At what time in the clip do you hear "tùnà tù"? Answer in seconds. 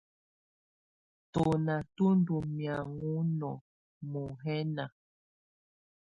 1.31-2.05